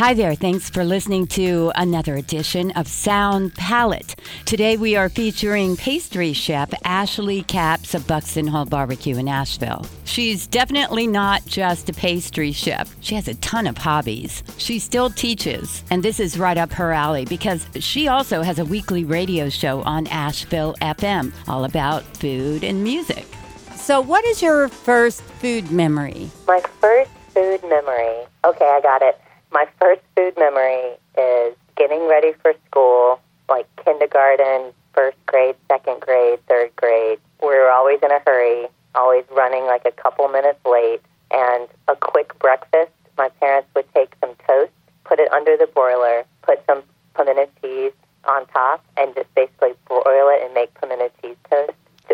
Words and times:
Hi 0.00 0.14
there. 0.14 0.34
Thanks 0.34 0.70
for 0.70 0.82
listening 0.82 1.26
to 1.26 1.72
another 1.74 2.14
edition 2.14 2.70
of 2.70 2.88
Sound 2.88 3.54
Palette. 3.54 4.14
Today 4.46 4.78
we 4.78 4.96
are 4.96 5.10
featuring 5.10 5.76
pastry 5.76 6.32
chef 6.32 6.72
Ashley 6.84 7.42
Capps 7.42 7.92
of 7.94 8.06
Buxton 8.06 8.46
Hall 8.46 8.64
Barbecue 8.64 9.18
in 9.18 9.28
Asheville. 9.28 9.84
She's 10.04 10.46
definitely 10.46 11.06
not 11.06 11.44
just 11.44 11.90
a 11.90 11.92
pastry 11.92 12.50
chef. 12.50 12.96
She 13.02 13.14
has 13.14 13.28
a 13.28 13.34
ton 13.34 13.66
of 13.66 13.76
hobbies. 13.76 14.42
She 14.56 14.78
still 14.78 15.10
teaches, 15.10 15.84
and 15.90 16.02
this 16.02 16.18
is 16.18 16.38
right 16.38 16.56
up 16.56 16.72
her 16.72 16.92
alley 16.92 17.26
because 17.26 17.66
she 17.78 18.08
also 18.08 18.40
has 18.40 18.58
a 18.58 18.64
weekly 18.64 19.04
radio 19.04 19.50
show 19.50 19.82
on 19.82 20.06
Asheville 20.06 20.76
FM 20.80 21.30
all 21.46 21.66
about 21.66 22.04
food 22.16 22.64
and 22.64 22.82
music. 22.82 23.26
So, 23.74 24.00
what 24.00 24.24
is 24.24 24.40
your 24.40 24.68
first 24.68 25.20
food 25.20 25.70
memory? 25.70 26.30
My 26.48 26.62
first 26.80 27.10
food 27.34 27.62
memory. 27.64 28.24
Okay, 28.46 28.64
I 28.64 28.80
got 28.82 29.02
it. 29.02 29.20
My 29.52 29.66
first 29.80 30.02
food 30.16 30.34
memory 30.38 30.96
is 31.18 31.56
getting 31.76 32.06
ready 32.08 32.32
for 32.40 32.54
school, 32.66 33.20
like 33.48 33.66
kindergarten, 33.84 34.72
first 34.94 35.16
grade, 35.26 35.56
second 35.68 36.00
grade, 36.00 36.38
third 36.48 36.74
grade. 36.76 37.18
We 37.42 37.48
were 37.48 37.70
always 37.70 37.98
in 38.02 38.12
a 38.12 38.20
hurry, 38.24 38.68
always 38.94 39.24
running 39.30 39.64
like 39.64 39.84
a 39.84 39.90
couple 39.90 40.28
minutes 40.28 40.60
late, 40.64 41.00
and 41.32 41.68
a 41.88 41.96
quick 41.96 42.38
breakfast. 42.38 42.92
My 43.18 43.28
parents 43.40 43.68
would 43.74 43.92
take 43.92 44.14
some 44.20 44.34
toast, 44.46 44.72
put 45.04 45.18
it 45.18 45.32
under 45.32 45.56
the 45.56 45.66
broiler, 45.66 46.24
put 46.42 46.64
some 46.66 46.82
pimento 47.16 47.48
cheese 47.60 47.92
on 48.28 48.46
top, 48.46 48.84
and 48.96 49.14
just 49.14 49.34
basically 49.34 49.72
broil 49.86 50.28
it 50.30 50.44
and 50.44 50.54
make 50.54 50.72
pimento 50.80 51.10
cheese 51.20 51.36
toast. 51.50 51.72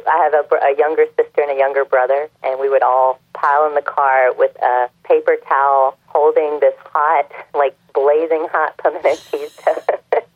I 0.09 0.19
have 0.19 0.35
a, 0.35 0.57
a 0.57 0.77
younger 0.79 1.07
sister 1.17 1.41
and 1.43 1.51
a 1.51 1.57
younger 1.59 1.85
brother, 1.85 2.29
and 2.43 2.61
we 2.61 2.69
would 2.69 2.83
all 2.83 3.19
pile 3.33 3.67
in 3.67 3.75
the 3.75 3.83
car 3.83 4.33
with 4.35 4.55
a 4.63 4.89
paper 5.05 5.37
towel 5.49 5.97
holding 6.07 6.61
this 6.61 6.75
hot, 6.85 7.31
like 7.55 7.77
blazing 7.95 8.47
hot 8.53 8.77
pimento 8.79 9.15
cheese 9.31 9.57
toast. 9.57 10.27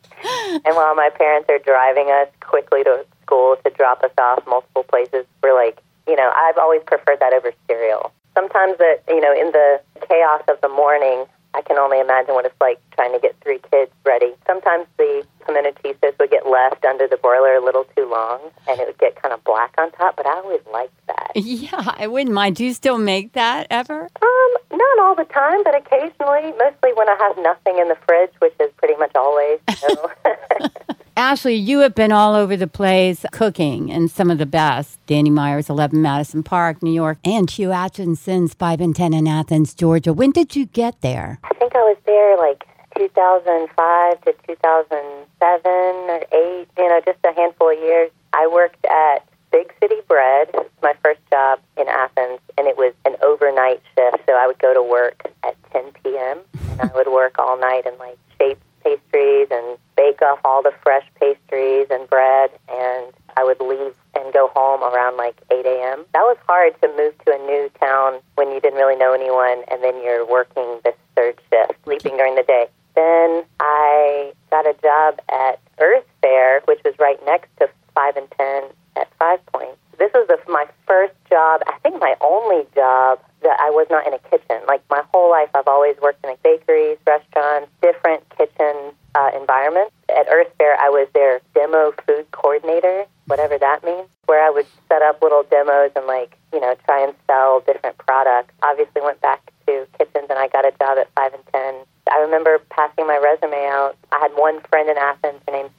and 0.65 0.75
while 0.75 0.95
my 0.95 1.09
parents 1.21 1.47
are 1.49 1.59
driving 1.59 2.09
us 2.09 2.27
quickly 2.39 2.83
to 2.83 3.05
school 3.21 3.55
to 3.63 3.69
drop 3.69 4.01
us 4.03 4.11
off 4.17 4.41
multiple 4.47 4.83
places, 4.83 5.25
we're 5.43 5.53
like, 5.53 5.77
you 6.07 6.15
know, 6.15 6.31
I've 6.35 6.57
always 6.57 6.81
preferred 6.85 7.19
that 7.19 7.31
over 7.33 7.53
cereal. 7.67 8.11
Sometimes, 8.33 8.77
that 8.79 9.03
you 9.07 9.21
know, 9.21 9.33
in 9.33 9.51
the 9.51 9.79
chaos 10.07 10.41
of 10.47 10.59
the 10.61 10.69
morning, 10.69 11.25
I 11.53 11.61
can 11.61 11.77
only 11.77 11.99
imagine 11.99 12.33
what 12.33 12.45
it's 12.45 12.55
like 12.59 12.79
trying 12.95 13.11
to 13.13 13.19
get 13.19 13.35
three 13.43 13.59
kids 13.69 13.91
ready. 14.05 14.33
Sometimes 14.47 14.87
the 14.97 15.23
pimento 15.45 15.73
would 16.19 16.31
get 16.31 16.47
left 16.47 16.85
under 16.85 17.07
the 17.07 17.17
broiler 17.17 17.55
a 17.55 17.63
little 17.63 17.83
too 17.95 18.09
long, 18.09 18.39
and 18.67 18.79
it 18.79 18.87
would 18.87 18.97
get 18.97 19.21
kind 19.21 19.33
of 19.33 19.43
black 19.43 19.75
on 19.77 19.91
top. 19.91 20.15
But 20.15 20.25
I 20.25 20.39
always 20.39 20.61
liked 20.73 20.95
that. 21.07 21.31
Yeah, 21.35 21.93
I 21.97 22.07
wouldn't 22.07 22.33
mind. 22.33 22.55
Do 22.55 22.65
you 22.65 22.73
still 22.73 22.97
make 22.97 23.33
that 23.33 23.67
ever? 23.69 24.03
Um, 24.03 24.51
not 24.71 24.99
all 24.99 25.15
the 25.15 25.25
time, 25.25 25.63
but 25.63 25.75
occasionally. 25.75 26.53
Mostly 26.57 26.93
when 26.95 27.09
I 27.09 27.15
have 27.19 27.37
nothing 27.43 27.77
in 27.77 27.89
the 27.89 27.97
fridge, 28.07 28.31
which 28.39 28.53
is 28.59 28.71
pretty 28.77 28.95
much 28.95 29.11
always. 29.15 29.59
So. 29.77 30.11
Ashley, 31.21 31.53
you 31.53 31.81
have 31.81 31.93
been 31.93 32.11
all 32.11 32.33
over 32.33 32.57
the 32.57 32.65
place 32.65 33.23
cooking 33.31 33.91
and 33.91 34.09
some 34.09 34.31
of 34.31 34.39
the 34.39 34.47
best. 34.47 34.97
Danny 35.05 35.29
Meyer's 35.29 35.69
11 35.69 36.01
Madison 36.01 36.41
Park, 36.41 36.81
New 36.81 36.91
York, 36.91 37.19
and 37.23 37.47
Hugh 37.47 37.69
Acheson's 37.69 38.55
5 38.55 38.81
and 38.81 38.95
10 38.95 39.13
in 39.13 39.27
Athens, 39.27 39.75
Georgia. 39.75 40.13
When 40.13 40.31
did 40.31 40.55
you 40.55 40.65
get 40.65 40.99
there? 41.01 41.37
I 41.43 41.53
think 41.53 41.75
I 41.75 41.83
was 41.83 41.97
there 42.07 42.37
like 42.37 42.63
2005 42.97 44.21
to 44.21 44.33
2007 44.47 45.71
or 46.09 46.23
8, 46.31 46.67
you 46.79 46.89
know, 46.89 47.01
just 47.05 47.19
a 47.23 47.33
handful 47.39 47.69
of 47.69 47.77
years. 47.77 48.09
I 48.33 48.47
worked 48.47 48.83
at 48.85 49.23
Big 49.51 49.71
City 49.79 50.01
Bread, 50.07 50.49
my 50.81 50.95
first 51.03 51.19
job 51.29 51.59
in 51.77 51.87
Athens, 51.87 52.39
and 52.57 52.65
it 52.65 52.77
was 52.77 52.95
an 53.05 53.15
overnight 53.21 53.79
shift. 53.95 54.25
So 54.25 54.33
I 54.33 54.47
would 54.47 54.57
go 54.57 54.73
to 54.73 54.81
work 54.81 55.21
at 55.43 55.55
10 55.71 55.83
p.m. 56.03 56.39
and 56.79 56.89
I 56.89 56.95
would 56.95 57.11
work 57.13 57.37
all 57.37 57.59
night 57.59 57.85
and 57.85 57.95
like 57.99 58.17
shape 58.39 58.57
pastries 58.83 59.47
and 59.51 59.77
bake 59.95 60.21
off 60.21 60.39
all 60.43 60.61
the 60.61 60.73
fresh 60.83 61.05
pastries 61.19 61.87
and 61.89 62.09
bread. 62.09 62.51
And 62.69 63.13
I 63.37 63.43
would 63.43 63.59
leave 63.61 63.93
and 64.15 64.33
go 64.33 64.49
home 64.53 64.83
around 64.83 65.17
like 65.17 65.39
8 65.51 65.65
a.m. 65.65 66.05
That 66.13 66.23
was 66.23 66.37
hard 66.47 66.73
to 66.81 66.87
move 66.97 67.17
to 67.25 67.33
a 67.33 67.37
new 67.45 67.69
town 67.79 68.19
when 68.35 68.51
you 68.51 68.59
didn't 68.59 68.77
really 68.77 68.97
know 68.97 69.13
anyone, 69.13 69.63
and 69.71 69.83
then 69.83 70.01
you're 70.03 70.25
working 70.25 70.79
this 70.83 70.95
third 71.15 71.39
shift, 71.49 71.73
sleeping 71.85 72.17
during 72.17 72.35
the 72.35 72.43
day. 72.43 72.67
Then 72.95 73.43
I 73.61 74.33
got 74.49 74.67
a 74.67 74.73
job 74.81 75.21
at 75.31 75.59
Earth 75.79 76.03
Fare, 76.21 76.61
which 76.83 76.93
was 76.93 76.99
right 76.99 77.19
next 77.25 77.49
to 77.59 77.69
5 77.95 78.15
and 78.17 78.27
10 78.37 78.63
at 78.97 79.07
Five 79.19 79.45
Points. 79.47 79.77
This 79.97 80.11
was 80.13 80.27
the, 80.27 80.37
my 80.51 80.65
first 80.87 81.13
job, 81.29 81.61
I 81.67 81.77
think 81.83 81.99
my 81.99 82.15
only 82.21 82.65
job 82.73 83.19
that 83.43 83.57
I 83.59 83.69
was 83.69 83.87
not 83.89 84.07
in 84.07 84.13
a 84.13 84.19
kitchen. 84.29 84.61
Like 84.67 84.81
my 84.89 85.03
whole 85.13 85.29
life, 85.29 85.49
I've 85.53 85.67
always 85.67 85.95
worked 86.01 86.23
in 86.23 86.31
a 86.31 86.37
bakeries, 86.43 86.97
restaurants, 87.05 87.69
different 87.81 88.23
kitchen 88.37 88.93
uh, 89.13 89.29
environments. 89.35 89.93
At 90.09 90.27
Earth 90.31 90.49
Fare, 90.57 90.77
I 90.81 90.89
was 90.89 91.07
their 91.13 91.41
demo 91.53 91.93
food 92.05 92.25
coordinator, 92.31 93.05
whatever 93.27 93.57
that 93.57 93.83
means, 93.83 94.09
where 94.25 94.43
I 94.45 94.49
would 94.49 94.65
set 94.89 95.01
up 95.01 95.21
little 95.21 95.43
demos 95.43 95.91
and 95.95 96.07
like, 96.07 96.37
you 96.53 96.59
know, 96.59 96.75
try 96.85 97.03
and 97.03 97.13
sell 97.27 97.61
different 97.61 97.97
products. 97.97 98.53
Obviously 98.63 99.01
went 99.01 99.21
back 99.21 99.51
to 99.67 99.85
kitchens 99.97 100.27
and 100.29 100.39
I 100.39 100.47
got 100.47 100.65
a 100.65 100.71
job 100.79 100.97
at 100.97 101.09
5 101.15 101.33
and 101.33 101.43
10 101.53 101.85
I 102.11 102.19
remember 102.19 102.59
passing 102.69 103.07
my 103.07 103.17
resume 103.17 103.67
out. 103.71 103.95
I 104.11 104.19
had 104.19 104.31
one 104.35 104.59
friend 104.69 104.89
in 104.89 104.97
Athens. 104.97 105.41
Her 105.47 105.53
name's 105.53 105.71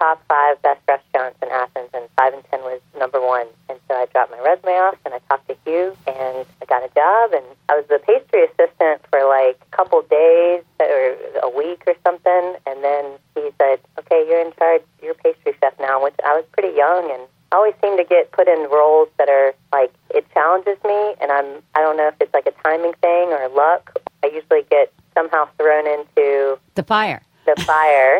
top 0.00 0.20
five 0.28 0.60
best 0.62 0.80
restaurants 0.88 1.38
in 1.42 1.48
Athens?" 1.50 1.90
And 1.94 2.08
Five 2.16 2.34
and 2.34 2.44
Ten 2.50 2.60
was 2.62 2.80
number 2.98 3.20
one. 3.20 3.46
And 3.68 3.78
so 3.86 3.94
I 3.94 4.06
dropped 4.06 4.32
my 4.32 4.40
resume 4.40 4.72
off 4.80 4.96
and 5.04 5.14
I 5.14 5.20
talked 5.28 5.46
to 5.48 5.56
Hugh, 5.64 5.94
and 6.06 6.46
I 6.60 6.64
got 6.64 6.82
a 6.82 6.90
job. 6.94 7.32
And 7.32 7.44
I 7.68 7.76
was 7.76 7.84
the 7.88 8.00
pastry 8.00 8.44
assistant 8.48 9.04
for 9.10 9.22
like 9.28 9.60
a 9.60 9.76
couple 9.76 10.02
days 10.02 10.64
or 10.80 11.16
a 11.44 11.50
week 11.54 11.84
or 11.86 11.94
something. 12.02 12.56
And 12.66 12.82
then 12.82 13.04
he 13.36 13.50
said, 13.60 13.78
"Okay, 14.00 14.26
you're 14.26 14.40
in 14.40 14.52
charge. 14.58 14.82
You're 15.02 15.14
pastry 15.14 15.54
chef 15.60 15.78
now." 15.78 16.02
Which 16.02 16.16
I 16.24 16.34
was 16.34 16.44
pretty 16.56 16.74
young 16.74 17.12
and 17.12 17.28
I 17.52 17.56
always 17.56 17.74
seem 17.82 17.96
to 17.96 18.04
get 18.04 18.30
put 18.30 18.46
in 18.46 18.68
roles 18.70 19.08
that 19.18 19.28
are 19.28 19.52
like 19.72 19.92
it 20.10 20.24
challenges 20.32 20.78
me, 20.84 21.14
and 21.20 21.32
I'm 21.32 21.62
I 21.74 21.80
don't 21.80 21.96
know 21.96 22.08
if 22.08 22.14
it's 22.20 22.32
like 22.32 22.46
a 22.46 22.52
timing 22.62 22.94
thing 23.00 23.32
or 23.32 23.48
luck. 23.48 23.98
I 24.22 24.28
usually 24.28 24.62
get 24.70 24.92
somehow 25.14 25.48
thrown 25.58 25.86
into 25.86 26.58
the 26.74 26.82
fire. 26.84 27.22
The 27.46 27.60
fire, 27.62 28.19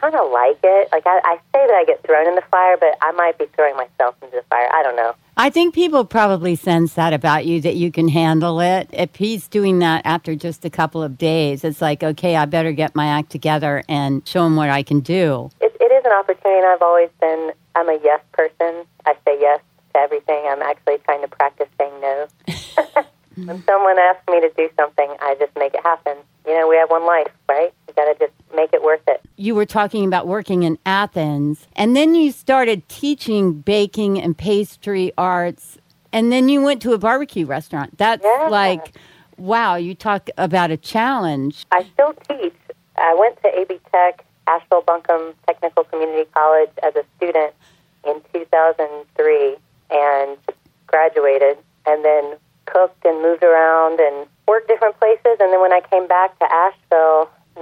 kind 0.00 0.14
of 0.14 0.30
like 0.30 0.58
it. 0.62 0.88
Like 0.92 1.06
I, 1.06 1.20
I 1.24 1.36
say 1.52 1.66
that 1.66 1.74
I 1.74 1.84
get 1.86 2.02
thrown 2.04 2.28
in 2.28 2.34
the 2.34 2.42
fire, 2.50 2.76
but 2.78 2.96
I 3.02 3.12
might 3.12 3.38
be 3.38 3.46
throwing 3.54 3.76
myself 3.76 4.16
into 4.22 4.36
the 4.36 4.42
fire. 4.50 4.68
I 4.72 4.82
don't 4.82 4.96
know. 4.96 5.14
I 5.36 5.50
think 5.50 5.74
people 5.74 6.04
probably 6.04 6.56
sense 6.56 6.94
that 6.94 7.12
about 7.12 7.46
you 7.46 7.60
that 7.60 7.76
you 7.76 7.92
can 7.92 8.08
handle 8.08 8.60
it. 8.60 8.90
If 8.92 9.14
he's 9.16 9.46
doing 9.46 9.78
that 9.78 10.02
after 10.04 10.34
just 10.34 10.64
a 10.64 10.70
couple 10.70 11.02
of 11.02 11.16
days, 11.16 11.62
it's 11.62 11.80
like, 11.80 12.02
okay, 12.02 12.34
I 12.34 12.44
better 12.44 12.72
get 12.72 12.96
my 12.96 13.06
act 13.06 13.30
together 13.30 13.84
and 13.88 14.26
show 14.26 14.44
him 14.44 14.56
what 14.56 14.68
I 14.68 14.82
can 14.82 15.00
do. 15.00 15.50
It, 15.60 15.76
it 15.80 15.92
is 15.92 16.04
an 16.04 16.12
opportunity, 16.12 16.66
I've 16.66 16.82
always 16.82 17.10
been 17.20 17.52
I'm 17.78 17.88
a 17.88 17.98
yes 18.02 18.20
person. 18.32 18.84
I 19.06 19.14
say 19.24 19.38
yes 19.40 19.60
to 19.94 20.00
everything. 20.00 20.44
I'm 20.48 20.62
actually 20.62 20.98
trying 21.04 21.22
to 21.22 21.28
practice 21.28 21.68
saying 21.78 22.00
no. 22.00 22.26
when 23.36 23.62
someone 23.64 23.98
asks 23.98 24.24
me 24.28 24.40
to 24.40 24.50
do 24.56 24.68
something, 24.76 25.08
I 25.20 25.36
just 25.38 25.56
make 25.56 25.74
it 25.74 25.82
happen. 25.84 26.16
You 26.44 26.54
know, 26.54 26.66
we 26.68 26.76
have 26.76 26.90
one 26.90 27.06
life, 27.06 27.28
right? 27.48 27.72
Got 27.98 28.16
to 28.16 28.26
just 28.26 28.32
make 28.54 28.72
it 28.72 28.80
worth 28.80 29.00
it. 29.08 29.20
You 29.34 29.56
were 29.56 29.66
talking 29.66 30.06
about 30.06 30.28
working 30.28 30.62
in 30.62 30.78
Athens, 30.86 31.66
and 31.74 31.96
then 31.96 32.14
you 32.14 32.30
started 32.30 32.88
teaching 32.88 33.54
baking 33.54 34.22
and 34.22 34.38
pastry 34.38 35.10
arts, 35.18 35.78
and 36.12 36.30
then 36.30 36.48
you 36.48 36.62
went 36.62 36.80
to 36.82 36.92
a 36.92 36.98
barbecue 36.98 37.44
restaurant. 37.44 37.98
That's 37.98 38.24
yeah. 38.24 38.46
like, 38.48 38.94
wow, 39.36 39.74
you 39.74 39.96
talk 39.96 40.30
about 40.38 40.70
a 40.70 40.76
challenge. 40.76 41.66
I 41.72 41.88
still 41.92 42.14
teach. 42.28 42.54
I 42.96 43.16
went 43.18 43.42
to 43.42 43.58
AB 43.58 43.80
Tech 43.90 44.24
Asheville 44.46 44.82
Buncombe 44.82 45.34
Technical 45.48 45.82
Community 45.82 46.30
College 46.32 46.70
as 46.84 46.94
a 46.94 47.02
student 47.16 47.52
in 48.06 48.22
2003 48.32 49.56
and 49.90 50.38
graduated 50.86 51.58
and 51.84 52.04
then 52.04 52.36
cooked 52.66 53.04
and 53.04 53.20
moved 53.22 53.42
around 53.42 53.98
and 53.98 54.28
worked 54.46 54.68
different 54.68 54.96
places. 55.00 55.36
And 55.40 55.52
then 55.52 55.60
when 55.60 55.72
I 55.72 55.80
came 55.90 56.06
back 56.06 56.38
to 56.38 56.44
Asheville 56.44 57.17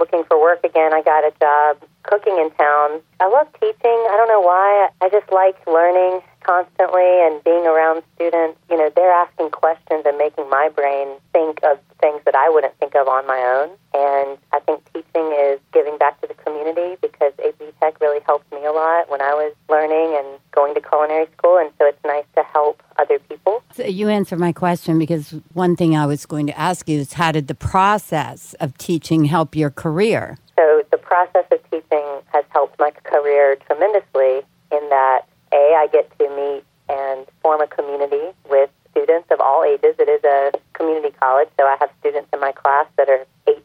looking 0.07 0.25
for 0.27 0.39
work 0.39 0.63
again, 0.63 0.93
I 0.93 1.01
got 1.01 1.23
a 1.23 1.31
job 1.39 1.83
cooking 2.03 2.37
in 2.37 2.49
town. 2.51 3.01
I 3.19 3.27
love 3.27 3.47
teaching. 3.59 3.75
I 3.83 4.15
don't 4.15 4.29
know 4.29 4.39
why. 4.39 4.89
I 5.01 5.09
just 5.09 5.29
like 5.31 5.55
learning 5.67 6.21
constantly 6.41 7.27
and 7.27 7.43
being 7.43 7.67
around 7.67 8.03
students. 8.15 8.57
You 8.69 8.77
know, 8.77 8.89
they're 8.95 9.11
asking 9.11 9.49
questions 9.49 10.03
and 10.05 10.17
making 10.17 10.49
my 10.49 10.69
brain 10.73 11.19
think 11.33 11.59
of 11.63 11.79
things 11.99 12.21
that 12.25 12.35
I 12.35 12.49
wouldn't 12.49 12.77
think 12.79 12.95
of 12.95 13.07
on 13.07 13.27
my 13.27 13.39
own. 13.39 13.75
And 13.93 14.37
I 14.53 14.59
think 14.63 14.81
teaching 14.93 15.35
is 15.35 15.59
giving 15.73 15.97
back 15.97 16.21
to 16.21 16.27
the 16.27 16.35
community 16.35 16.95
because 17.01 17.33
AB 17.43 17.59
Tech 17.81 17.99
really 17.99 18.21
helped 18.25 18.49
me 18.53 18.63
a 18.63 18.71
lot 18.71 19.09
when 19.11 19.21
I 19.21 19.33
was 19.33 19.53
learning 19.67 20.15
and 20.15 20.39
going 20.55 20.73
to 20.75 20.81
culinary 20.81 21.27
school. 21.37 21.57
And 21.57 21.71
so 21.77 21.85
it's 21.85 22.03
nice 22.05 22.25
to 22.35 22.43
help 22.43 22.81
other 22.97 23.19
people 23.19 23.61
you 23.79 24.09
answered 24.09 24.39
my 24.39 24.51
question 24.51 24.99
because 24.99 25.31
one 25.53 25.75
thing 25.75 25.95
I 25.95 26.05
was 26.05 26.25
going 26.25 26.47
to 26.47 26.57
ask 26.57 26.87
you 26.89 26.99
is 26.99 27.13
how 27.13 27.31
did 27.31 27.47
the 27.47 27.55
process 27.55 28.53
of 28.59 28.77
teaching 28.77 29.25
help 29.25 29.55
your 29.55 29.69
career? 29.69 30.37
So 30.57 30.83
the 30.91 30.97
process 30.97 31.45
of 31.51 31.59
teaching 31.69 32.05
has 32.33 32.45
helped 32.49 32.79
my 32.79 32.91
career 33.03 33.57
tremendously 33.67 34.41
in 34.71 34.89
that 34.89 35.21
a 35.53 35.75
I 35.77 35.87
get 35.91 36.09
to 36.19 36.29
meet 36.35 36.63
and 36.89 37.25
form 37.41 37.61
a 37.61 37.67
community 37.67 38.33
with 38.49 38.69
students 38.91 39.29
of 39.31 39.39
all 39.39 39.63
ages. 39.63 39.95
It 39.99 40.09
is 40.09 40.23
a 40.23 40.51
community 40.73 41.15
college, 41.19 41.49
so 41.59 41.65
I 41.65 41.77
have 41.79 41.89
students 41.99 42.29
in 42.33 42.39
my 42.39 42.51
class 42.51 42.87
that 42.97 43.09
are 43.09 43.25
18 43.47 43.61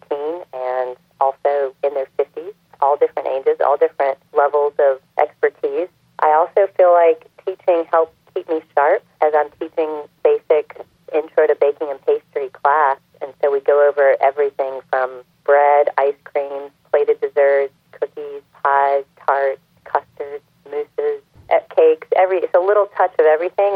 and 0.52 0.96
also 1.20 1.74
in 1.82 1.94
their 1.94 2.08
50s, 2.18 2.52
all 2.80 2.96
different 2.96 3.28
ages, 3.28 3.58
all 3.64 3.76
different 3.76 4.18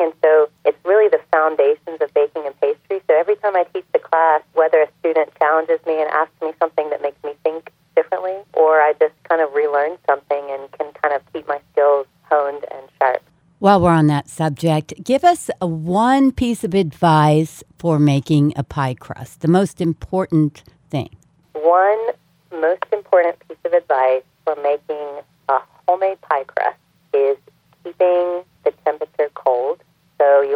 and 0.07 0.15
so 0.23 0.49
it's 0.65 0.79
really 0.85 1.09
the 1.09 1.21
foundations 1.33 2.01
of 2.01 2.15
baking 2.15 2.47
and 2.47 2.55
pastry. 2.61 3.03
So 3.09 3.19
every 3.19 3.35
time 3.37 3.57
I 3.57 3.65
teach 3.75 3.85
the 3.93 3.99
class, 3.99 4.41
whether 4.55 4.83
a 4.83 4.89
student 5.01 5.31
challenges 5.37 5.81
me 5.85 6.01
and 6.01 6.09
asks 6.11 6.41
me 6.41 6.53
something 6.61 6.89
that 6.91 7.03
makes 7.03 7.23
me 7.25 7.33
think 7.43 7.73
differently, 7.97 8.37
or 8.55 8.81
I 8.81 8.93
just 9.01 9.15
kind 9.29 9.41
of 9.43 9.53
relearn 9.53 9.99
something 10.09 10.47
and 10.51 10.71
can 10.79 10.93
kind 11.03 11.13
of 11.13 11.23
keep 11.33 11.49
my 11.49 11.61
skills 11.73 12.07
honed 12.31 12.65
and 12.71 12.89
sharp. 13.01 13.23
While 13.59 13.81
we're 13.81 13.91
on 13.91 14.07
that 14.07 14.29
subject, 14.29 14.95
give 15.03 15.25
us 15.25 15.51
one 15.61 16.31
piece 16.31 16.63
of 16.63 16.73
advice 16.75 17.65
for 17.77 17.99
making 17.99 18.53
a 18.55 18.63
pie 18.63 18.95
crust, 18.95 19.41
the 19.41 19.49
most 19.49 19.81
important 19.81 20.63
thing. 20.89 21.09
One 21.55 22.07
most 22.53 22.85
important 22.93 23.37
piece 23.49 23.59
of 23.65 23.73
advice 23.73 24.23
for 24.45 24.55
making 24.63 25.23
a 25.49 25.59
homemade 25.89 26.21
pie 26.21 26.45
crust 26.45 26.79
is 27.13 27.37
keeping 27.83 28.45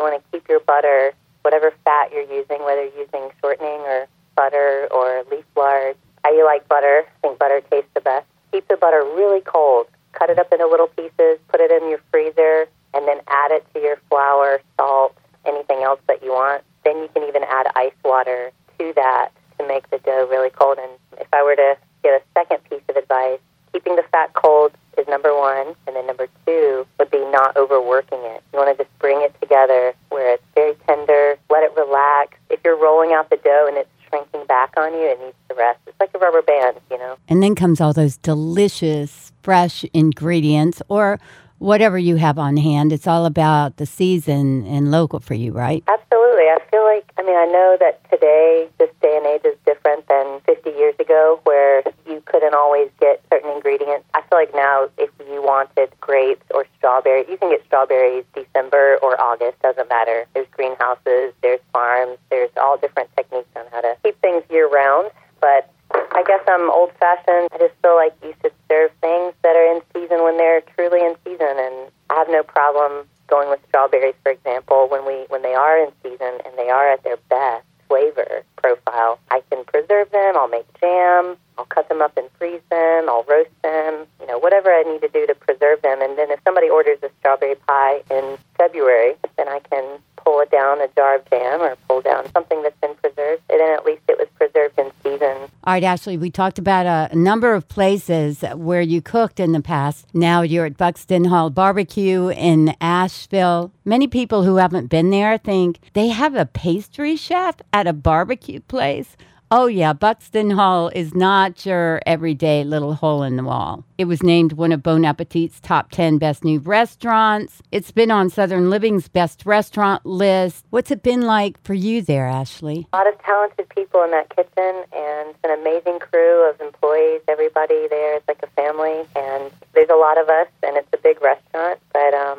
you 0.01 0.11
want 0.11 0.23
to 0.23 0.31
keep 0.33 0.49
your 0.49 0.61
butter, 0.61 1.13
whatever 1.43 1.73
fat 1.85 2.11
you're 2.13 2.23
using, 2.23 2.65
whether 2.65 2.85
you're 2.85 3.05
using 3.05 3.29
shortening 3.41 3.81
or 3.85 4.07
butter 4.35 4.89
or 4.91 5.25
leaf 5.31 5.45
lard. 5.57 5.97
I 6.25 6.43
like 6.43 6.67
butter. 6.69 7.05
I 7.07 7.21
think 7.21 7.39
butter 7.39 7.61
tastes 7.71 7.91
the 7.95 8.01
best. 8.01 8.27
Keep 8.53 8.69
the 8.69 8.77
butter 8.77 9.03
really 9.05 9.43
cold. 9.43 9.87
Cut 10.13 10.31
it 10.31 10.39
up 10.39 10.53
into 10.53 10.67
little 10.67 10.89
pieces, 10.89 11.39
put 11.49 11.61
it 11.61 11.71
in 11.71 11.89
your 11.89 12.01
freezer, 12.11 12.67
and 12.95 13.07
then 13.07 13.19
add 13.29 13.53
it 13.53 13.65
to 13.75 13.81
your 13.81 13.97
flour, 14.09 14.61
salt, 14.77 15.17
anything 15.47 15.83
else 15.83 16.01
that 16.09 16.23
you 16.23 16.31
want. 16.33 16.65
Then 16.85 16.99
you 16.99 17.09
can 17.15 17.23
even 17.25 17.45
add 17.45 17.67
ice 17.77 17.93
water 18.05 18.51
to 18.79 18.93
that 18.97 19.31
to 19.59 19.69
make 19.69 19.89
the 19.91 19.99
dough 19.99 20.27
really 20.31 20.51
cold. 20.51 20.79
And 20.79 20.91
if 21.21 21.29
I 21.33 21.43
were 21.43 21.57
to 21.57 21.77
give 22.03 22.15
a 22.15 22.23
second 22.35 22.65
piece 22.69 22.83
of 22.89 22.97
advice, 22.97 23.39
keeping 23.73 23.97
the 23.97 24.05
fat 24.11 24.33
cold 24.33 24.73
is 25.01 25.09
number 25.09 25.35
one, 25.37 25.75
and 25.87 25.97
then 25.97 26.07
number 26.07 26.29
two 26.47 26.87
would 26.99 27.11
be 27.11 27.25
not 27.31 27.57
overworking 27.57 28.21
it. 28.23 28.43
You 28.53 28.59
want 28.59 28.77
to 28.77 28.85
just 28.85 28.99
bring 28.99 29.23
it 29.23 29.35
together 29.41 29.95
where 30.11 30.35
it's 30.35 30.45
very 30.55 30.75
tender, 30.87 31.37
let 31.51 31.63
it 31.63 31.73
relax. 31.77 32.37
If 32.51 32.61
you're 32.65 32.77
rolling 32.77 33.13
out 33.13 33.31
the 33.31 33.37
dough 33.37 33.67
and 33.69 33.77
it's 33.77 33.89
shrinking 34.09 34.45
back 34.47 34.75
on 34.77 34.93
you, 34.93 35.07
it 35.07 35.21
needs 35.21 35.37
to 35.49 35.55
rest. 35.55 35.81
It's 35.87 35.99
like 35.99 36.11
a 36.15 36.19
rubber 36.19 36.43
band, 36.43 36.79
you 36.91 36.99
know? 36.99 37.17
And 37.29 37.43
then 37.43 37.55
comes 37.55 37.81
all 37.81 37.93
those 37.93 38.17
delicious, 38.19 39.33
fresh 39.43 39.85
ingredients 39.95 40.83
or 40.89 41.19
whatever 41.59 41.99
you 41.99 42.17
have 42.17 42.39
on 42.39 42.57
hand. 42.57 42.93
It's 42.93 43.07
all 43.07 43.27
about 43.27 43.77
the 43.77 43.87
season 43.87 44.67
and 44.67 44.91
local 44.91 45.21
for 45.21 45.35
you, 45.35 45.53
right? 45.53 45.85
Absolutely. 45.87 46.45
I 46.45 46.59
feel 46.71 46.83
like, 46.85 47.05
I 47.19 47.23
mean, 47.23 47.37
I 47.37 47.47
know 47.47 47.77
that 47.81 48.01
today, 48.11 48.69
this 48.79 48.91
day 49.03 49.17
and 49.17 49.27
age 49.27 49.43
is 49.45 49.57
different 49.67 50.09
than 50.09 50.41
50 50.47 50.71
years 50.71 50.95
ago 50.99 51.41
where 51.45 51.83
you 52.07 52.23
couldn't 52.25 52.55
always 52.55 52.89
get 52.99 53.23
certain 53.31 53.51
ingredients. 53.51 54.07
Feel 54.31 54.39
like 54.39 54.55
now, 54.55 54.89
if 54.97 55.11
you 55.19 55.43
wanted 55.43 55.91
grapes 56.01 56.47
or 56.55 56.65
strawberries, 56.79 57.27
you 57.29 57.37
can 57.37 57.51
get 57.51 57.65
strawberries 57.67 58.25
December 58.33 58.97
or 59.03 59.21
August, 59.21 59.61
doesn't 59.61 59.89
matter. 59.89 60.25
There's 60.35 60.47
greenhouses, 60.53 61.35
there's 61.43 61.59
farms, 61.73 62.17
there's 62.31 62.51
all 62.57 62.79
different 62.79 63.11
techniques 63.17 63.49
on 63.57 63.65
how 63.73 63.81
to 63.81 63.97
keep 64.05 64.21
things 64.21 64.45
year 64.49 64.69
round. 64.69 65.11
But 65.41 65.69
I 65.93 66.23
guess 66.27 66.41
I'm 66.47 66.71
old 66.71 66.93
fashioned. 67.01 67.49
I 67.51 67.59
just 67.59 67.75
feel 67.83 67.97
like 67.97 68.15
you 68.23 68.33
should 68.41 68.55
serve 68.71 68.93
things 69.01 69.35
that 69.43 69.57
are 69.57 69.75
in 69.75 69.83
season 69.93 70.23
when 70.23 70.37
they're 70.37 70.63
truly 70.77 71.01
in 71.01 71.17
season, 71.25 71.59
and 71.59 71.91
I 72.11 72.15
have 72.15 72.29
no 72.29 72.45
problem 72.45 73.09
going 73.27 73.51
with 73.51 73.61
strawberries, 73.69 74.15
for 74.23 74.31
example, 74.31 74.89
when 74.89 75.07
we 75.07 75.27
when 75.29 75.43
they 75.43 75.55
are 75.55 75.79
in 75.83 75.91
season 76.03 76.39
and 76.45 76.55
they 76.57 76.69
are 76.71 76.93
at 76.93 77.03
their 77.03 77.17
best 77.29 77.67
flavor 77.91 78.45
profile. 78.57 79.19
I 79.31 79.43
can 79.51 79.65
preserve 79.65 80.11
them. 80.11 80.37
I'll 80.37 80.49
make 80.49 80.67
jam. 80.81 81.37
I'll 81.59 81.67
cut 81.67 81.89
them 81.89 82.01
up 82.01 82.17
and 82.17 82.31
freeze 82.39 82.63
them. 82.71 83.09
I'll 83.09 83.25
roast 83.29 83.51
them. 83.63 84.07
You 84.21 84.27
know, 84.27 84.39
whatever 84.39 84.71
I 84.71 84.83
need 84.83 85.01
to 85.03 85.09
do 85.21 85.27
to 85.27 85.35
preserve 85.35 85.83
them. 85.83 86.01
And 86.03 86.17
then 86.19 86.31
if 86.31 86.41
somebody 86.45 86.69
orders 86.69 86.99
a 87.03 87.11
strawberry 87.21 87.57
pie 87.67 88.03
in 88.11 88.39
February, 88.57 89.15
then 89.37 89.49
I 89.49 89.61
can 89.71 89.99
pull 90.17 90.45
down 90.51 90.81
a 90.81 90.89
jar 90.89 91.17
of 91.17 91.31
jam 91.31 91.61
or 91.61 91.77
pull 91.89 92.01
down 92.01 92.31
something 92.33 92.63
that's 92.63 92.79
been 92.81 92.95
preserved, 92.97 93.43
and 93.49 93.61
then 93.61 93.71
at 93.71 93.85
least 93.85 94.03
it 94.09 94.19
was 94.19 94.29
preserved 94.37 94.79
in 94.79 94.91
season. 95.03 95.49
All 95.65 95.75
right, 95.75 95.83
Ashley, 95.83 96.17
we 96.17 96.31
talked 96.31 96.59
about 96.59 96.87
a 96.87 97.17
number 97.17 97.55
of 97.55 97.69
places 97.69 98.43
where 98.55 98.81
you 98.81 99.01
cooked 99.01 99.41
in 99.41 99.53
the 99.53 99.63
past. 99.63 100.07
Now 100.15 100.43
you're 100.43 100.67
at 100.67 100.77
Buxton 100.77 101.25
Hall 101.25 101.51
Barbecue 101.51 102.29
in 102.29 102.75
Asheville. 102.81 103.73
Many 103.85 104.09
people 104.09 104.45
who 104.45 104.57
haven't 104.57 104.89
been 104.89 105.11
there 105.11 105.39
think 105.39 105.79
they 105.95 106.09
have 106.09 106.35
a 106.35 106.47
pastry 106.47 107.17
chef 107.17 107.57
at 107.73 107.87
a 107.87 107.93
barbecue 107.93 108.61
place. 108.61 109.17
Oh, 109.53 109.67
yeah, 109.67 109.93
Buxton 109.93 110.51
Hall 110.51 110.93
is 110.95 111.13
not 111.13 111.67
your 111.67 112.01
everyday 112.07 112.63
little 112.63 112.95
hole 112.95 113.25
in 113.25 113.35
the 113.35 113.43
wall. 113.43 113.85
It 113.99 114.05
was 114.05 114.23
named 114.23 114.53
one 114.53 114.71
of 114.71 114.81
Bon 114.85 115.05
Appetit's 115.05 115.59
top 115.59 115.91
10 115.91 116.19
best 116.19 116.45
new 116.45 116.61
restaurants. 116.61 117.61
It's 117.73 117.91
been 117.91 118.13
on 118.13 118.31
Southern 118.31 118.71
Living's 118.71 119.09
best 119.09 119.45
restaurant 119.45 120.07
list. 120.07 120.65
What's 120.71 120.93
it 120.93 121.03
been 121.03 121.23
like 121.23 121.61
for 121.65 121.75
you 121.75 122.01
there, 122.01 122.27
Ashley? 122.27 122.87
A 122.93 122.97
lot 122.97 123.09
of 123.09 123.21
talented 123.25 123.69
people 123.71 124.05
in 124.05 124.13
that 124.13 124.31
kitchen 124.31 124.85
and 124.97 125.35
an 125.43 125.59
amazing 125.61 125.99
crew 125.99 126.49
of 126.49 126.61
employees. 126.61 127.21
Everybody 127.27 127.89
there 127.89 128.19
is 128.19 128.23
like 128.29 128.45
a 128.45 128.47
family, 128.55 129.03
and 129.17 129.51
there's 129.75 129.91
a 129.91 129.97
lot 129.97 130.17
of 130.17 130.29
us, 130.29 130.47
and 130.63 130.77
it's 130.77 130.87
a 130.93 130.99
big 130.99 131.21
restaurant. 131.21 131.81
But 131.93 132.15
um, 132.15 132.39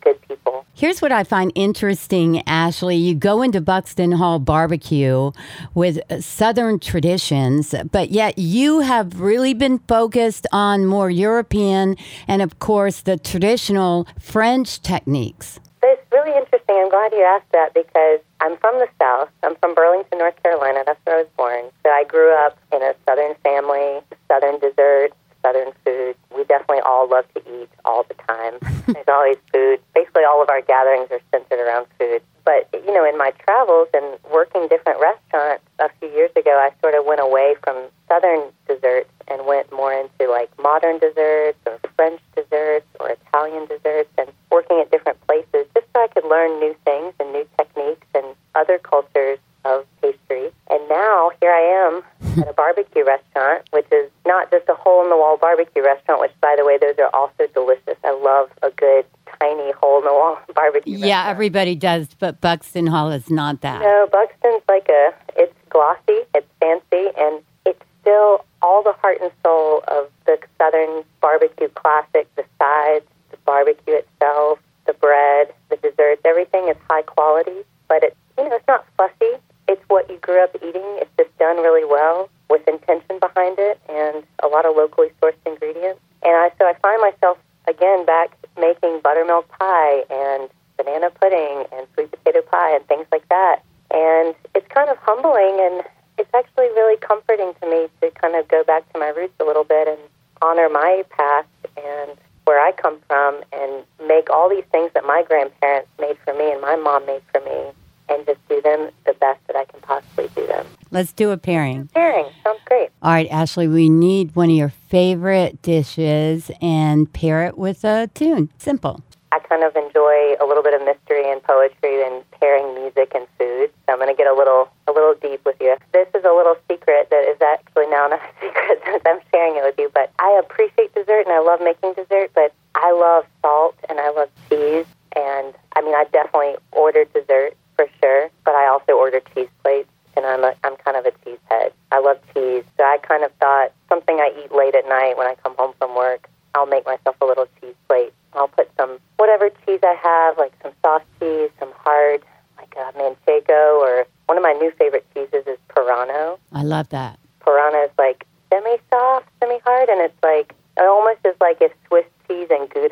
good 0.00 0.20
people. 0.22 0.64
Here's 0.74 1.00
what 1.00 1.10
I 1.10 1.24
find 1.24 1.52
interesting, 1.54 2.46
Ashley. 2.46 2.96
You 2.96 3.14
go 3.14 3.42
into 3.42 3.60
Buxton 3.60 4.12
Hall 4.12 4.38
Barbecue 4.38 5.32
with 5.74 5.98
Southern 6.22 6.78
traditions, 6.78 7.74
but 7.90 8.10
yet 8.10 8.38
you 8.38 8.80
have 8.80 9.20
really 9.20 9.54
been 9.54 9.78
focused 9.80 10.46
on 10.52 10.84
more 10.84 11.08
European 11.08 11.96
and, 12.28 12.42
of 12.42 12.58
course, 12.58 13.00
the 13.00 13.16
traditional 13.16 14.06
French 14.20 14.82
techniques. 14.82 15.60
It's 15.82 16.02
really 16.10 16.36
interesting. 16.36 16.76
I'm 16.76 16.90
glad 16.90 17.12
you 17.12 17.22
asked 17.22 17.52
that 17.52 17.72
because 17.72 18.20
I'm 18.40 18.56
from 18.58 18.78
the 18.78 18.88
South. 19.00 19.28
I'm 19.44 19.54
from 19.56 19.74
Burlington, 19.74 20.18
North 20.18 20.42
Carolina. 20.42 20.82
That's 20.84 21.00
where 21.04 21.16
I 21.16 21.22
was 21.22 21.30
born. 21.36 21.64
So 21.84 21.90
I 21.90 22.04
grew 22.04 22.34
up 22.34 22.58
in 22.72 22.82
a 22.82 22.92
Southern 23.08 23.34
family, 23.44 24.00
Southern 24.28 24.58
dessert, 24.58 25.12
Southern 25.42 25.72
food. 25.84 26.16
We 26.34 26.42
definitely 26.44 26.80
all 26.80 27.08
love 27.08 27.24
to 27.34 27.40
eat 27.62 27.68
all 27.84 28.04
the 28.04 28.14
time. 28.14 28.58
There's 28.86 29.06
always 29.06 29.36
food. 29.52 29.78
Basically, 29.94 30.24
all 30.24 30.42
of 30.42 30.48
our 30.48 30.60
gatherings 30.60 31.08
are 31.12 31.20
centered 31.30 31.60
around 31.60 31.86
food. 31.98 32.20
But, 32.44 32.68
you 32.72 32.92
know, 32.92 33.08
in 33.08 33.16
my 33.16 33.32
travels 33.44 33.88
and 33.94 34.18
working 34.32 34.66
different 34.68 35.00
restaurants 35.00 35.64
a 35.78 35.88
few 36.00 36.08
years 36.08 36.30
ago, 36.36 36.50
I 36.50 36.70
sort 36.80 36.94
of 36.94 37.04
went 37.04 37.20
away 37.20 37.54
from 37.62 37.76
Southern 38.08 38.50
desserts 38.68 39.10
and 39.28 39.46
went 39.46 39.70
more 39.72 39.92
into 39.92 40.30
like 40.30 40.50
modern 40.60 40.98
desserts 40.98 41.58
or 41.66 41.78
French 41.96 42.20
desserts 42.34 42.86
or 43.00 43.10
Italian 43.10 43.66
desserts 43.66 44.10
and 44.18 44.30
working 44.50 44.80
at 44.80 44.90
different 44.90 45.20
places 45.26 45.66
just 45.74 45.86
so 45.94 46.02
I 46.02 46.08
could 46.26 46.34
learn 46.34 46.60
new 46.60 46.74
things 46.84 47.14
and 47.20 47.32
new 47.32 47.46
techniques 47.58 48.06
and 48.14 48.24
other 48.54 48.78
cultures 48.78 49.38
of 49.64 49.84
pastry. 50.00 50.50
And 50.70 50.88
now 50.88 51.30
here 51.40 51.50
I 51.50 51.86
am 51.86 52.38
at 52.42 52.48
a 52.48 52.52
barbecue 52.52 53.04
restaurant, 53.04 53.68
which 53.72 53.86
is 53.92 54.10
not 54.26 54.50
just 54.50 54.68
a 54.68 54.74
hole 54.74 55.02
in 55.02 55.10
the 55.10 55.16
wall 55.16 55.36
barbecue 55.36 55.82
restaurant, 55.82 56.20
which, 56.20 56.32
by 56.40 56.54
the 56.56 56.64
way, 56.64 56.78
those 56.78 56.94
are 56.98 57.10
also 57.14 57.46
delicious. 57.52 57.96
I 58.04 58.12
love 58.12 58.50
a 58.62 58.70
good 58.70 59.04
tiny 59.40 59.72
hole 59.72 59.98
in 59.98 60.04
the 60.04 60.12
wall 60.12 60.38
barbecue. 60.54 60.96
Yeah, 60.96 61.06
restaurant. 61.06 61.28
everybody 61.28 61.74
does, 61.74 62.08
but 62.18 62.40
Buxton 62.40 62.86
Hall 62.86 63.10
is 63.10 63.28
not 63.30 63.60
that. 63.62 63.82
No, 63.82 64.08
Buxton's 64.10 64.62
like 64.68 64.88
a, 64.88 65.12
it's 65.36 65.54
glossy, 65.70 66.20
it's 66.34 66.46
fancy, 66.60 67.10
and 67.18 67.42
it's 67.64 67.82
still 68.00 68.44
all 68.62 68.82
the 68.82 68.92
heart 68.92 69.18
and 69.20 69.32
soul 69.44 69.82
of 69.88 70.08
the 70.26 70.38
Southern 70.58 71.04
barbecue 71.20 71.68
classic 71.70 72.28
the 72.36 72.44
sides, 72.58 73.04
the 73.30 73.36
barbecue 73.44 73.94
itself, 73.94 74.60
the 74.86 74.92
bread, 74.94 75.52
the 75.82 75.90
desserts, 75.90 76.22
everything 76.24 76.68
is 76.68 76.76
high 76.88 77.02
quality, 77.02 77.64
but 77.88 78.02
it's, 78.02 78.16
you 78.38 78.48
know, 78.48 78.56
it's 78.56 78.66
not 78.68 78.86
fussy 78.96 79.40
it's 79.68 79.82
what 79.88 80.08
you 80.08 80.16
grew 80.18 80.42
up 80.42 80.54
eating. 80.56 80.86
It's 81.02 81.10
just 81.18 81.36
done 81.38 81.56
really 81.56 81.84
well 81.84 82.28
with 82.48 82.66
intention 82.68 83.18
behind 83.18 83.56
it 83.58 83.80
and 83.88 84.22
a 84.42 84.46
lot 84.46 84.64
of 84.64 84.76
locally 84.76 85.08
sourced 85.20 85.34
ingredients. 85.44 86.00
And 86.22 86.34
I, 86.36 86.50
so 86.58 86.66
I 86.66 86.74
find 86.80 87.00
myself 87.02 87.38
again 87.68 88.06
back 88.06 88.36
making 88.58 89.00
buttermilk 89.02 89.48
pie 89.58 90.04
and 90.08 90.48
banana 90.76 91.10
pudding 91.10 91.64
and 91.72 91.86
sweet 91.94 92.10
potato 92.10 92.42
pie 92.42 92.76
and 92.76 92.86
things 92.86 93.06
like 93.10 93.28
that. 93.28 93.62
And 93.92 94.34
it's 94.54 94.66
kind 94.68 94.88
of 94.88 94.98
humbling 94.98 95.58
and 95.60 95.82
it's 96.18 96.30
actually 96.34 96.70
really 96.78 96.96
comforting 96.98 97.52
to 97.60 97.68
me 97.68 97.88
to 98.00 98.10
kind 98.20 98.36
of 98.36 98.48
go 98.48 98.62
back 98.64 98.90
to 98.92 98.98
my 98.98 99.08
roots 99.08 99.34
a 99.40 99.44
little 99.44 99.64
bit 99.64 99.88
and 99.88 99.98
honor 100.42 100.68
my 100.68 101.04
past 101.10 101.48
and 101.76 102.16
where 102.46 102.64
I 102.64 102.72
come 102.72 102.98
from 103.06 103.42
and 103.52 103.84
make 104.06 104.30
all 104.30 104.48
these 104.48 104.64
things 104.72 104.90
that 104.94 105.04
my 105.04 105.22
grandparents 105.26 105.90
made 106.00 106.16
for 106.24 106.32
me 106.32 106.50
and 106.52 106.60
my 106.60 106.76
mom 106.76 107.04
made 107.04 107.22
for 107.32 107.40
me 107.40 107.72
and 108.08 108.24
just 108.24 108.38
do 108.48 108.60
them 108.62 108.90
the 109.04 109.12
best 109.14 109.40
that 109.48 109.56
I 109.56 109.64
can 109.64 109.80
possibly 109.80 110.28
do 110.34 110.46
them. 110.46 110.64
Let's 110.92 111.12
do 111.12 111.32
a 111.32 111.36
pairing. 111.36 111.88
Pairing 111.92 112.26
sounds 112.44 112.60
great. 112.66 112.90
All 113.02 113.10
right, 113.10 113.28
Ashley, 113.30 113.66
we 113.66 113.88
need 113.88 114.36
one 114.36 114.48
of 114.48 114.56
your 114.56 114.68
favorite 114.68 115.60
dishes 115.62 116.50
and 116.62 117.12
pair 117.12 117.44
it 117.46 117.58
with 117.58 117.84
a 117.84 118.08
tune. 118.14 118.50
Simple. 118.58 119.02
I 119.32 119.40
kind 119.40 119.64
of 119.64 119.74
enjoy 119.76 120.36
a 120.40 120.46
little 120.46 120.62
bit 120.62 120.72
of 120.72 120.86
mystery 120.86 121.30
and 121.30 121.42
poetry 121.42 122.02
and 122.06 122.22
pairing 122.30 122.74
music 122.74 123.12
and 123.14 123.26
food. 123.36 123.70
So 123.84 123.92
I'm 123.92 123.98
going 123.98 124.08
to 124.08 124.16
get 124.16 124.26
a 124.28 124.34
little 124.34 124.70
a 124.86 124.92
little 124.92 125.14
deep 125.20 125.44
with 125.44 125.56
you. 125.60 125.76
This 125.92 126.08
is 126.14 126.24
a 126.24 126.32
little 126.32 126.56
secret 126.70 127.10
that 127.10 127.28
is 127.28 127.36
actually 127.42 127.88
now 127.88 128.06
not 128.06 128.20
a 128.20 128.22
secret 128.40 128.80
since 128.86 129.02
I'm 129.04 129.20
sharing 129.34 129.56
it 129.56 129.64
with 129.64 129.74
you. 129.78 129.90
But 129.92 130.12
I 130.18 130.40
appreciate 130.42 130.75
dessert 131.06 131.26
and 131.26 131.32
I 131.32 131.40
love 131.40 131.60
making 131.62 131.94
dessert. 131.94 132.32
But 132.34 132.52
I 132.74 132.92
love 132.92 133.24
salt 133.42 133.76
and 133.88 134.00
I 134.00 134.10
love 134.10 134.28
cheese. 134.48 134.86
And 135.14 135.54
I 135.74 135.82
mean, 135.82 135.94
I 135.94 136.04
definitely 136.12 136.56
ordered 136.72 137.12
dessert 137.12 137.56
for 137.76 137.86
sure. 138.02 138.30
But 138.44 138.54
I 138.54 138.66
also 138.66 138.92
order 138.92 139.20
cheese 139.34 139.48
plates. 139.62 139.88
And 140.16 140.24
I'm 140.24 140.44
a, 140.44 140.54
I'm 140.64 140.76
kind 140.76 140.96
of 140.96 141.04
a 141.04 141.12
cheese 141.22 141.38
head. 141.50 141.74
I 141.92 141.98
love 142.00 142.16
cheese, 142.32 142.64
so 142.78 142.84
I 142.84 142.96
kind 143.02 143.22
of 143.22 143.30
thought 143.34 143.72
something 143.90 144.16
I 144.18 144.32
eat 144.42 144.50
late 144.50 144.74
at 144.74 144.88
night 144.88 145.18
when 145.18 145.26
I 145.26 145.34
come 145.44 145.54
home 145.58 145.74
from 145.78 145.94
work. 145.94 146.30
I'll 146.54 146.64
make 146.64 146.86
myself 146.86 147.16
a 147.20 147.26
little 147.26 147.46
cheese 147.60 147.74
plate. 147.86 148.14
I'll 148.32 148.48
put 148.48 148.70
some 148.78 148.98
whatever 149.18 149.50
cheese 149.66 149.80
I 149.82 149.94
have, 150.02 150.38
like 150.38 150.54
some 150.62 150.72
soft 150.82 151.04
cheese, 151.20 151.50
some 151.58 151.70
hard, 151.76 152.22
like 152.56 152.74
a 152.78 152.98
manchego, 152.98 153.76
or 153.76 154.06
one 154.24 154.38
of 154.38 154.42
my 154.42 154.54
new 154.54 154.70
favorite 154.78 155.04
cheeses 155.12 155.46
is 155.46 155.58
Parrano. 155.68 156.38
I 156.50 156.62
love 156.62 156.88
that. 156.88 157.18
Parrano 157.42 157.84
is 157.84 157.90
like 157.98 158.26
semi-soft, 158.48 159.28
semi-hard, 159.40 159.90
and 159.90 160.00
it's 160.00 160.22
like 160.22 160.54
it 160.78 160.84
almost 160.84 161.20
is 161.26 161.34
like 161.42 161.58
if 161.60 161.72
Swiss 161.88 162.06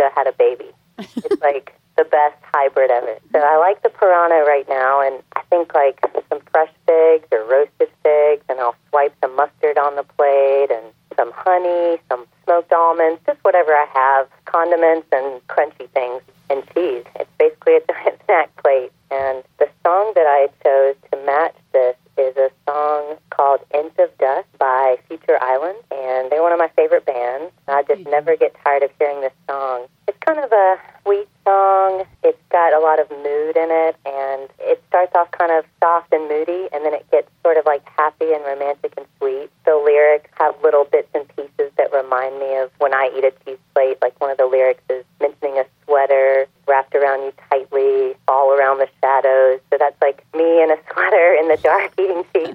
cheese 0.04 0.12
had 0.14 0.26
a 0.26 0.32
baby. 0.32 0.70
it's 0.98 1.42
like 1.42 1.74
the 1.96 2.04
best 2.04 2.36
hybrid 2.52 2.90
ever. 2.90 3.18
So 3.32 3.38
I 3.38 3.56
like 3.56 3.82
the 3.82 3.88
Parrano 3.88 4.46
right 4.46 4.68
now, 4.68 5.00
and 5.00 5.22
I 5.36 5.42
think 5.50 5.74
like 5.74 6.00
some 6.28 6.40
fresh 6.50 6.70
figs 6.86 7.26
or 7.32 7.44
roasted 7.44 7.88
figs, 8.02 8.44
and 8.48 8.60
I'll 8.60 8.76
swipe 8.90 9.14
some 9.22 9.36
mustard 9.36 9.78
on 9.78 9.96
the 9.96 10.04
plate 10.16 10.70
and 10.70 10.86
some 11.16 11.32
honey, 11.34 12.00
some 12.08 12.26
smoked 12.44 12.72
almonds, 12.72 13.20
just 13.26 13.38
whatever 13.42 13.72
I 13.72 13.86
have, 13.94 14.28
condiments 14.46 15.06
and 15.12 15.46
crunchy 15.46 15.88
things, 15.90 16.22
and 16.50 16.62
cheese. 16.74 17.04
It's 17.16 17.30
basically 17.38 17.76
a 17.76 17.80
giant 17.92 18.20
snack 18.24 18.54
plate. 18.62 18.90
And 19.10 19.44
the 19.58 19.68
song 19.84 20.12
that 20.16 20.26
I 20.26 20.48
chose 20.64 20.96
to 21.12 21.24
match 21.24 21.54
this 21.72 21.94
is 22.16 22.36
a 22.36 22.50
song 22.66 23.16
called 23.30 23.60
Inch 23.74 23.92
of 23.98 24.16
Dust 24.18 24.46
by 24.58 24.96
Future 25.08 25.38
Island, 25.40 25.78
and 25.90 26.30
they're 26.30 26.42
one 26.42 26.52
of 26.52 26.58
my 26.58 26.70
favorite 26.76 27.04
bands. 27.04 27.52
I 27.68 27.82
just 27.82 28.02
mm-hmm. 28.02 28.10
never 28.10 28.36
get 28.36 28.56
tired 28.64 28.82
of 28.82 28.90
hearing 28.98 29.20
this 29.20 29.32
song. 29.48 29.86
It's 30.06 30.18
kind 30.20 30.38
of 30.38 30.52
a 30.52 30.76
sweet 31.02 31.28
song. 31.44 32.04
It's 32.22 32.38
got 32.50 32.72
a 32.72 32.78
lot 32.78 33.00
of 33.00 33.10
mood 33.10 33.56
in 33.56 33.70
it, 33.70 33.96
and 34.06 34.48
it 34.60 34.82
starts 34.88 35.12
off 35.14 35.30
kind 35.32 35.52
of 35.52 35.64
soft 35.82 36.12
and 36.12 36.28
moody, 36.28 36.68
and 36.72 36.84
then 36.84 36.94
it 36.94 37.08
gets 37.10 37.28
sort 37.42 37.56
of 37.56 37.66
like 37.66 37.82
happy 37.96 38.32
and 38.32 38.44
romantic 38.44 38.94
and 38.96 39.06
sweet. 39.18 39.50
The 39.64 39.76
lyrics 39.76 40.30
have 40.38 40.54
little 40.62 40.84
bits 40.84 41.08
and 41.14 41.26
pieces 41.34 41.72
that 41.76 41.92
remind 41.92 42.38
me 42.38 42.56
of 42.56 42.70
when 42.78 42.94
I 42.94 43.10
eat 43.16 43.24
a 43.24 43.32
cheese 43.44 43.58
plate. 43.74 43.98
Like 44.00 44.20
one 44.20 44.30
of 44.30 44.38
the 44.38 44.46
lyrics 44.46 44.82
is 44.88 45.04
mentioning 45.20 45.58
a 45.58 45.64
sweater 45.94 46.46
wrapped 46.66 46.94
around 46.94 47.22
you 47.24 47.32
tightly, 47.50 48.14
all 48.26 48.52
around 48.52 48.78
the 48.78 48.88
shadows. 49.00 49.60
So 49.70 49.76
that's 49.78 50.00
like 50.00 50.24
me 50.34 50.62
in 50.62 50.70
a 50.70 50.76
sweater 50.92 51.34
in 51.40 51.48
the 51.48 51.56
dark 51.62 51.92
eating 51.98 52.24
cheese. 52.34 52.54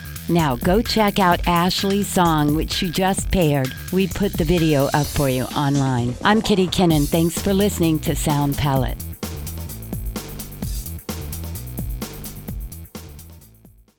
Now 0.28 0.54
go 0.54 0.80
check 0.80 1.18
out 1.18 1.40
Ashley's 1.48 2.06
song, 2.06 2.54
which 2.54 2.70
she 2.70 2.88
just 2.88 3.32
paired. 3.32 3.74
We 3.92 4.06
put 4.06 4.32
the 4.32 4.44
video 4.44 4.88
up 4.94 5.08
for 5.08 5.28
you 5.28 5.42
online. 5.56 6.14
I'm 6.22 6.40
Kitty 6.40 6.68
Kinnon. 6.68 7.08
Thanks 7.08 7.42
for 7.42 7.52
listening 7.52 7.98
to 8.00 8.14
Sound 8.14 8.56
Palette. 8.56 8.99